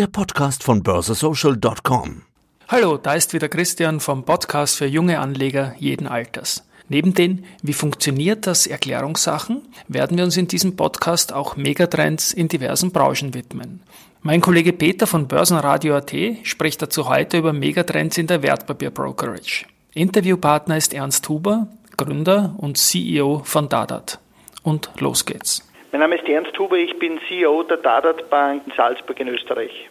[0.00, 2.22] der Podcast von börsesocial.com.
[2.68, 6.64] Hallo, da ist wieder Christian vom Podcast für junge Anleger jeden Alters.
[6.88, 12.48] Neben den Wie funktioniert das Erklärungssachen werden wir uns in diesem Podcast auch Megatrends in
[12.48, 13.82] diversen Branchen widmen.
[14.22, 16.14] Mein Kollege Peter von Börsenradio.at
[16.44, 19.66] spricht dazu heute über Megatrends in der Wertpapierbrokerage.
[19.92, 24.18] Interviewpartner ist Ernst Huber, Gründer und CEO von Dadat.
[24.62, 25.62] Und los geht's.
[25.92, 29.90] Mein Name ist Ernst Huber, ich bin CEO der Dadat Bank in Salzburg in Österreich.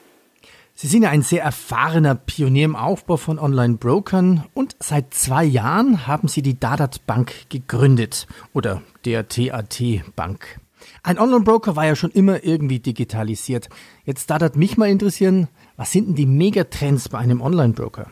[0.73, 6.07] Sie sind ja ein sehr erfahrener Pionier im Aufbau von Online-Brokern und seit zwei Jahren
[6.07, 9.81] haben Sie die Dadat Bank gegründet oder der TAT
[10.16, 10.62] Bank.
[11.04, 13.68] Ein Online-Broker war ja schon immer irgendwie digitalisiert.
[14.05, 18.09] Jetzt Dadat mich mal interessieren, was sind denn die Megatrends bei einem Online-Broker?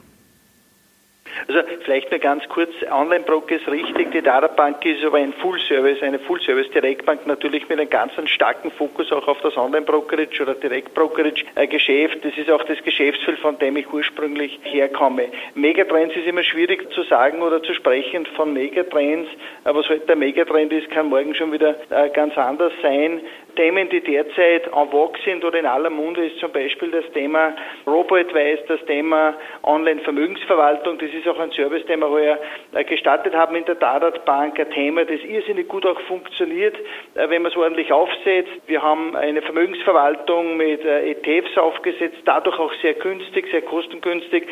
[1.47, 6.19] Also vielleicht nur ganz kurz, Online-Broker ist richtig, die Darabank ist aber ein Full-Service, eine
[6.19, 12.23] Full-Service-Direktbank natürlich mit einem ganz starken Fokus auch auf das Online-Brokerage oder Direktbrokerage-Geschäft.
[12.23, 15.27] Das ist auch das Geschäftsfeld, von dem ich ursprünglich herkomme.
[15.53, 19.29] Megatrends ist immer schwierig zu sagen oder zu sprechen von Megatrends.
[19.63, 23.21] Aber was heute der Megatrend ist, kann morgen schon wieder äh, ganz anders sein.
[23.57, 27.55] Themen, die derzeit en vogue sind oder in aller Munde, ist zum Beispiel das Thema
[27.87, 30.99] Robo-Advice, das Thema Online-Vermögensverwaltung.
[30.99, 32.39] Das ist auch ein Service, den wir heuer
[32.73, 34.59] äh, gestartet haben in der Dadat Bank.
[34.59, 36.75] Ein Thema, das irrsinnig gut auch funktioniert,
[37.15, 38.51] äh, wenn man es ordentlich aufsetzt.
[38.67, 44.47] Wir haben eine Vermögensverwaltung mit äh, ETFs aufgesetzt, dadurch auch sehr günstig, sehr kostengünstig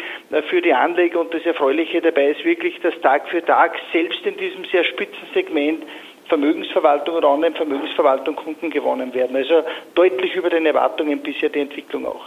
[0.50, 1.20] für die Anleger.
[1.20, 5.28] Und das Erfreuliche dabei ist wirklich, dass Tag für Tag selbst in diesem sehr spitzen
[5.34, 5.84] Segment
[6.28, 9.36] Vermögensverwaltung oder Online-Vermögensverwaltung Kunden gewonnen werden.
[9.36, 12.26] Also deutlich über den Erwartungen bisher die Entwicklung auch.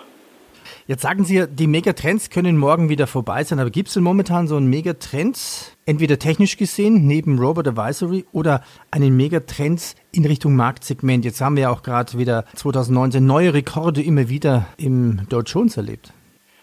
[0.88, 4.02] Jetzt sagen Sie ja, die Megatrends können morgen wieder vorbei sein, aber gibt es denn
[4.02, 10.56] momentan so einen Megatrend, entweder technisch gesehen, neben Robot Advisory oder einen Megatrend in Richtung
[10.56, 11.26] Marktsegment?
[11.26, 15.76] Jetzt haben wir ja auch gerade wieder 2019 neue Rekorde immer wieder im Dow Jones
[15.76, 16.14] erlebt.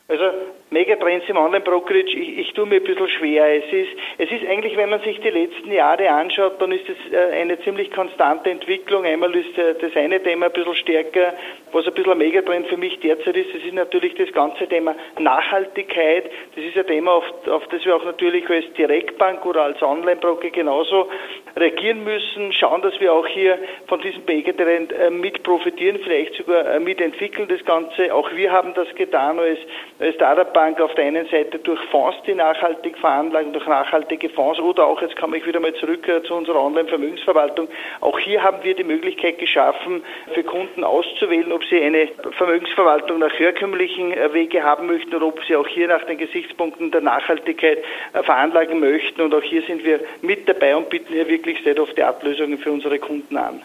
[0.08, 0.24] Also
[0.72, 3.46] Megatrends im Online-Brokerage, ich, ich tue mir ein bisschen schwer.
[3.56, 7.14] Es ist, es ist eigentlich, wenn man sich die letzten Jahre anschaut, dann ist es
[7.14, 9.06] äh, eine ziemlich konstante Entwicklung.
[9.06, 11.34] Einmal ist äh, das eine Thema ein bisschen stärker,
[11.76, 14.96] was ein bisschen ein Megatrend für mich derzeit ist, das ist natürlich das ganze Thema
[15.20, 16.32] Nachhaltigkeit.
[16.56, 20.52] Das ist ein Thema, auf, auf das wir auch natürlich als Direktbank oder als Online-Broker
[20.52, 21.10] genauso
[21.58, 26.80] reagieren müssen, schauen, dass wir auch hier von diesem Megatrend äh, mit profitieren, vielleicht sogar
[26.80, 28.14] mitentwickeln das Ganze.
[28.14, 29.60] Auch wir haben das getan als,
[30.00, 34.62] als Startup Bank auf der einen Seite durch Fonds, die nachhaltig veranlagen, durch nachhaltige Fonds
[34.62, 37.68] oder auch, jetzt komme ich wieder mal zurück äh, zu unserer Online-Vermögensverwaltung,
[38.00, 40.04] auch hier haben wir die Möglichkeit geschaffen,
[40.34, 45.40] für Kunden auszuwählen, ob sie eine Vermögensverwaltung nach herkömmlichen äh, Wege haben möchten oder ob
[45.48, 47.80] sie auch hier nach den Gesichtspunkten der Nachhaltigkeit
[48.14, 49.22] äh, veranlagen möchten.
[49.22, 53.38] Und auch hier sind wir mit dabei und bieten hier wirklich State-of-the-Art-Lösungen für unsere Kunden
[53.38, 53.62] an.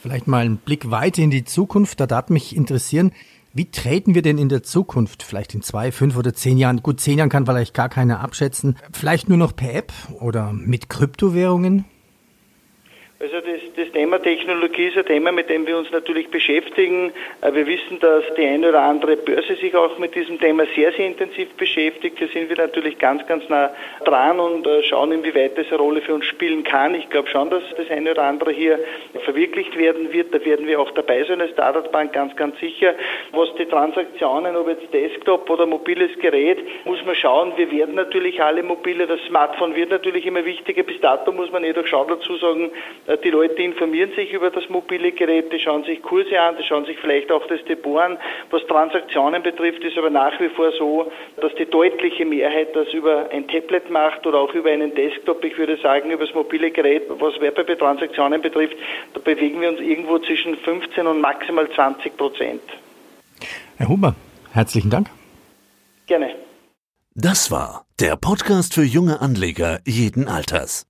[0.00, 2.00] Vielleicht mal einen Blick weiter in die Zukunft.
[2.00, 3.12] Da darf mich interessieren,
[3.54, 7.00] wie treten wir denn in der Zukunft, vielleicht in zwei, fünf oder zehn Jahren, gut,
[7.00, 11.84] zehn Jahren kann vielleicht gar keiner abschätzen, vielleicht nur noch per App oder mit Kryptowährungen?
[13.22, 17.12] Also das, das Thema Technologie ist ein Thema, mit dem wir uns natürlich beschäftigen.
[17.40, 20.90] Äh, wir wissen, dass die eine oder andere Börse sich auch mit diesem Thema sehr,
[20.90, 22.20] sehr intensiv beschäftigt.
[22.20, 23.70] Da sind wir natürlich ganz, ganz nah
[24.04, 26.96] dran und äh, schauen, inwieweit das eine Rolle für uns spielen kann.
[26.96, 28.80] Ich glaube schon, dass das eine oder andere hier
[29.24, 30.34] verwirklicht werden wird.
[30.34, 32.92] Da werden wir auch dabei sein als Startup-Bank ganz, ganz sicher.
[33.30, 37.52] Was die Transaktionen, ob jetzt Desktop oder mobiles Gerät, muss man schauen.
[37.54, 40.82] Wir werden natürlich alle mobile, das Smartphone wird natürlich immer wichtiger.
[40.82, 42.72] Bis dato muss man jedoch schon dazu sagen,
[43.16, 46.84] die Leute informieren sich über das mobile Gerät, die schauen sich Kurse an, die schauen
[46.84, 48.18] sich vielleicht auch das Depot an.
[48.50, 53.28] Was Transaktionen betrifft, ist aber nach wie vor so, dass die deutliche Mehrheit das über
[53.30, 55.44] ein Tablet macht oder auch über einen Desktop.
[55.44, 58.76] Ich würde sagen, über das mobile Gerät, was Werbetransaktionen betrifft,
[59.14, 62.62] da bewegen wir uns irgendwo zwischen 15 und maximal 20 Prozent.
[63.76, 64.14] Herr Huber,
[64.52, 65.08] herzlichen Dank.
[66.06, 66.34] Gerne.
[67.14, 70.86] Das war der Podcast für junge Anleger jeden Alters.